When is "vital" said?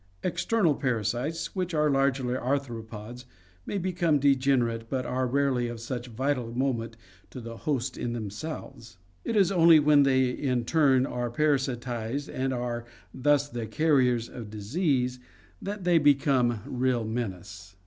6.07-6.51